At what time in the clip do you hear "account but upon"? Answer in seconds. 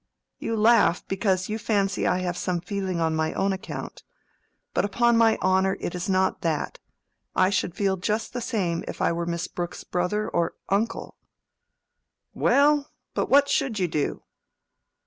3.53-5.15